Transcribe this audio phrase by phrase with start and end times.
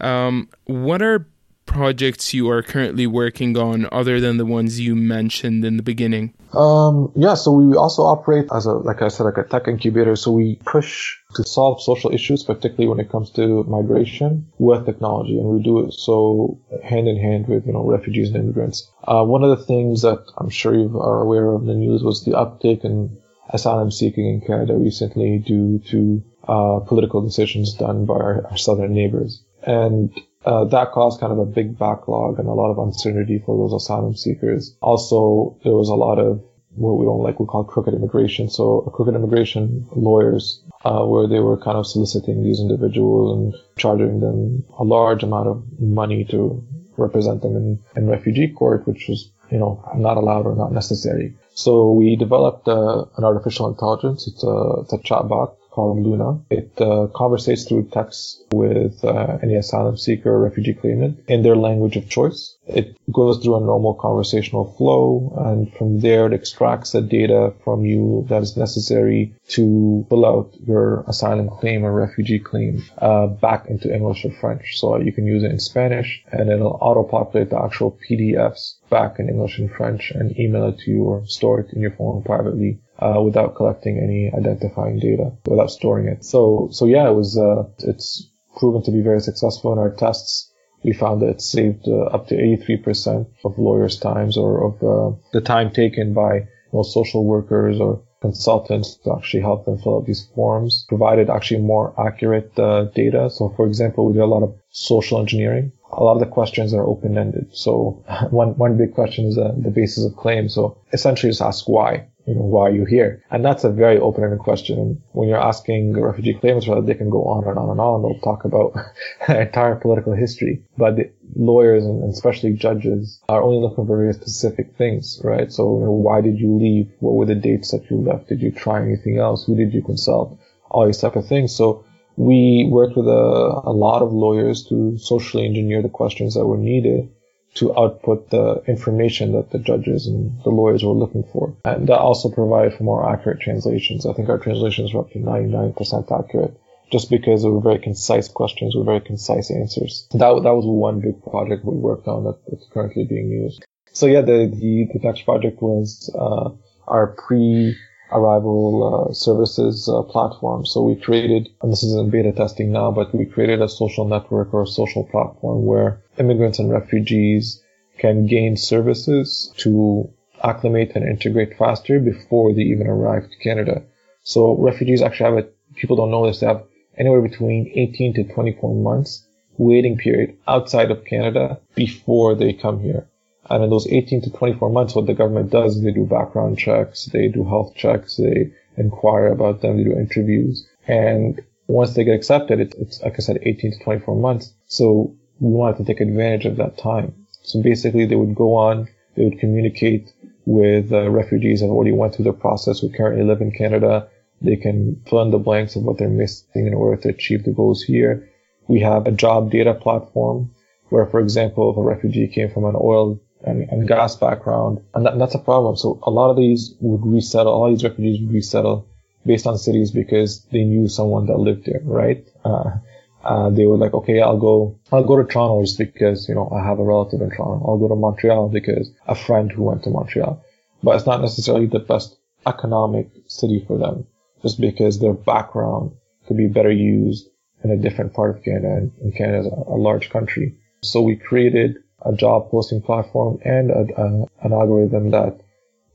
[0.00, 1.26] Um, what are
[1.66, 6.34] projects you are currently working on other than the ones you mentioned in the beginning?
[6.52, 10.16] Um, yeah, so we also operate as a, like I said, like a tech incubator.
[10.16, 15.38] So we push to solve social issues, particularly when it comes to migration with technology.
[15.38, 18.90] And we do it so hand in hand with, you know, refugees and immigrants.
[19.04, 22.02] Uh, one of the things that I'm sure you are aware of in the news
[22.02, 23.16] was the uptake in
[23.52, 28.94] asylum seeking in Canada recently due to uh, political decisions done by our, our southern
[28.94, 29.42] neighbors.
[29.62, 30.12] And
[30.44, 33.82] uh, that caused kind of a big backlog and a lot of uncertainty for those
[33.82, 34.76] asylum seekers.
[34.80, 36.42] Also, there was a lot of
[36.74, 38.48] what we don't like we call crooked immigration.
[38.48, 44.20] So crooked immigration lawyers, uh, where they were kind of soliciting these individuals and charging
[44.20, 46.64] them a large amount of money to
[46.96, 51.34] represent them in, in refugee court, which was, you know, not allowed or not necessary.
[51.64, 54.26] So we developed uh, an artificial intelligence.
[54.26, 56.40] It's a, it's a chatbot called Luna.
[56.50, 61.56] It uh, conversates through text with uh, any asylum seeker or refugee claimant in their
[61.56, 62.56] language of choice.
[62.66, 67.84] It goes through a normal conversational flow, and from there it extracts the data from
[67.84, 73.66] you that is necessary to fill out your asylum claim or refugee claim uh, back
[73.66, 74.78] into English or French.
[74.78, 79.28] So you can use it in Spanish, and it'll auto-populate the actual PDFs back in
[79.28, 82.80] English and French and email it to you or store it in your phone privately
[82.98, 86.24] uh, without collecting any identifying data, without storing it.
[86.24, 90.52] So, so yeah, it was, uh, it's proven to be very successful in our tests.
[90.82, 95.16] We found that it saved uh, up to 83% of lawyers' times or of uh,
[95.32, 96.48] the time taken by
[96.82, 101.94] social workers or consultants to actually help them fill out these forms, provided actually more
[101.98, 103.30] accurate uh, data.
[103.30, 105.72] So, for example, we did a lot of social engineering.
[105.92, 107.48] A lot of the questions are open-ended.
[107.52, 110.48] So, one one big question is uh, the basis of claim.
[110.48, 113.24] So, essentially, just ask why you know, why are you here?
[113.30, 115.02] And that's a very open-ended question.
[115.12, 118.02] When you're asking refugee claimants for they can go on and on and on.
[118.02, 118.74] They'll talk about
[119.28, 120.62] entire political history.
[120.78, 125.50] But the lawyers and especially judges are only looking for very specific things, right?
[125.50, 126.92] So, you know, why did you leave?
[127.00, 128.28] What were the dates that you left?
[128.28, 129.44] Did you try anything else?
[129.44, 130.38] Who did you consult?
[130.70, 131.56] All these type of things.
[131.56, 131.84] So
[132.16, 136.58] we worked with a, a lot of lawyers to socially engineer the questions that were
[136.58, 137.10] needed
[137.54, 141.56] to output the information that the judges and the lawyers were looking for.
[141.64, 144.06] And that also provided for more accurate translations.
[144.06, 146.56] I think our translations were up to 99% accurate
[146.92, 150.06] just because they were very concise questions with very concise answers.
[150.12, 153.64] That, that was one big project we worked on that, that's currently being used.
[153.92, 156.50] So yeah, the, the, the next project was, uh,
[156.86, 157.76] our pre
[158.12, 160.66] arrival uh, services uh, platform.
[160.66, 164.06] So we created, and this is in beta testing now, but we created a social
[164.06, 167.62] network or a social platform where immigrants and refugees
[167.98, 170.10] can gain services to
[170.42, 173.82] acclimate and integrate faster before they even arrive to Canada.
[174.22, 176.64] So refugees actually have a, people don't know this, they have
[176.96, 179.26] anywhere between 18 to 24 months
[179.58, 183.09] waiting period outside of Canada before they come here.
[183.50, 186.56] And in those 18 to 24 months, what the government does is they do background
[186.56, 190.68] checks, they do health checks, they inquire about them, they do interviews.
[190.86, 194.54] And once they get accepted, it's, it's like I said, 18 to 24 months.
[194.66, 197.26] So we wanted to take advantage of that time.
[197.42, 200.12] So basically, they would go on, they would communicate
[200.46, 204.08] with uh, refugees that already went through the process who currently live in Canada.
[204.40, 207.52] They can fill in the blanks of what they're missing in order to achieve the
[207.52, 208.28] goals here.
[208.68, 210.52] We have a job data platform
[210.90, 214.82] where, for example, if a refugee came from an oil and, and gas background.
[214.94, 215.76] And that, that's a problem.
[215.76, 218.86] So a lot of these would resettle, all these refugees would resettle
[219.26, 222.26] based on cities because they knew someone that lived there, right?
[222.44, 222.78] Uh,
[223.22, 226.50] uh, they were like, okay, I'll go, I'll go to Toronto just because, you know,
[226.50, 227.66] I have a relative in Toronto.
[227.66, 230.42] I'll go to Montreal because a friend who went to Montreal.
[230.82, 234.06] But it's not necessarily the best economic city for them
[234.42, 235.92] just because their background
[236.26, 237.28] could be better used
[237.62, 240.56] in a different part of Canada and Canada is a large country.
[240.82, 244.06] So we created a job posting platform and a, a,
[244.42, 245.40] an algorithm that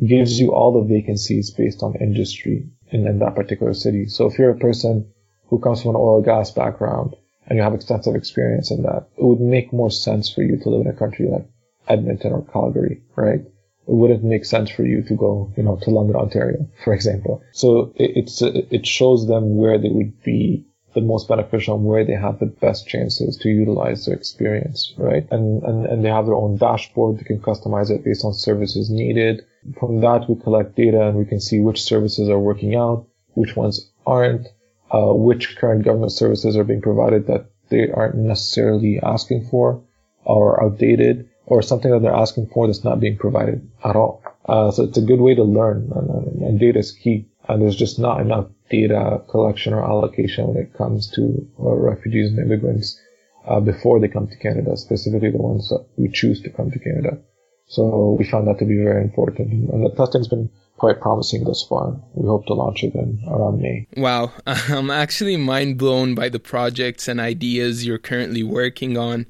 [0.05, 4.07] gives you all the vacancies based on industry in, in that particular city.
[4.07, 5.11] So if you're a person
[5.47, 7.15] who comes from an oil and gas background
[7.47, 10.69] and you have extensive experience in that, it would make more sense for you to
[10.69, 11.47] live in a country like
[11.87, 13.41] Edmonton or Calgary, right?
[13.87, 17.43] It wouldn't make sense for you to go, you know, to London, Ontario, for example.
[17.51, 22.05] So it, it's, it shows them where they would be the most beneficial and where
[22.05, 25.27] they have the best chances to utilize their experience, right?
[25.29, 27.19] And, and, and they have their own dashboard.
[27.19, 29.45] They can customize it based on services needed.
[29.79, 33.55] From that, we collect data and we can see which services are working out, which
[33.55, 34.47] ones aren't,
[34.89, 39.83] uh, which current government services are being provided that they aren't necessarily asking for
[40.23, 44.23] or outdated or something that they're asking for that's not being provided at all.
[44.47, 47.27] Uh, so it's a good way to learn and, and data is key.
[47.49, 52.31] and there's just not enough data collection or allocation when it comes to uh, refugees
[52.31, 52.99] and immigrants
[53.47, 57.19] uh, before they come to Canada, specifically the ones we choose to come to Canada.
[57.67, 61.65] So we found that to be very important, and the testing's been quite promising thus
[61.67, 61.99] far.
[62.13, 63.87] We hope to launch it in around May.
[63.97, 69.25] Wow, I'm actually mind blown by the projects and ideas you're currently working on.